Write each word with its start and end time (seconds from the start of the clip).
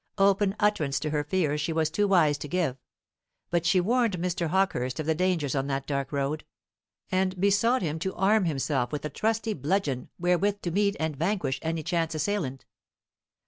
Open 0.17 0.55
utterance 0.59 0.99
to 1.01 1.11
her 1.11 1.23
fears 1.23 1.61
she 1.61 1.71
was 1.71 1.91
too 1.91 2.07
wise 2.07 2.35
to 2.39 2.47
give; 2.47 2.75
but 3.51 3.67
she 3.67 3.79
warned 3.79 4.17
Mr. 4.17 4.47
Hawkehurst 4.47 4.99
of 4.99 5.05
the 5.05 5.13
dangers 5.13 5.53
on 5.53 5.67
that 5.67 5.85
dark 5.85 6.11
road, 6.11 6.43
and 7.11 7.39
besought 7.39 7.83
him 7.83 7.99
to 7.99 8.15
arm 8.15 8.45
himself 8.45 8.91
with 8.91 9.05
a 9.05 9.09
trusty 9.11 9.53
bludgeon 9.53 10.09
wherewith 10.17 10.63
to 10.63 10.71
meet 10.71 10.95
and 10.99 11.15
vanquish 11.15 11.59
any 11.61 11.83
chance 11.83 12.15
assailant. 12.15 12.65